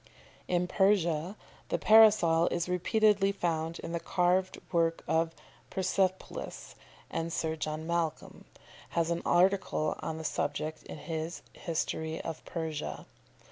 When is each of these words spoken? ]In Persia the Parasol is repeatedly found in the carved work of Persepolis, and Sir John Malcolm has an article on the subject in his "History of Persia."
]In 0.57 0.65
Persia 0.65 1.37
the 1.69 1.77
Parasol 1.77 2.47
is 2.47 2.67
repeatedly 2.67 3.31
found 3.31 3.77
in 3.81 3.91
the 3.91 3.99
carved 3.99 4.59
work 4.71 5.03
of 5.07 5.35
Persepolis, 5.69 6.73
and 7.11 7.31
Sir 7.31 7.55
John 7.55 7.85
Malcolm 7.85 8.45
has 8.97 9.11
an 9.11 9.21
article 9.27 9.95
on 9.99 10.17
the 10.17 10.23
subject 10.23 10.81
in 10.85 10.97
his 10.97 11.43
"History 11.53 12.19
of 12.19 12.43
Persia." 12.45 13.05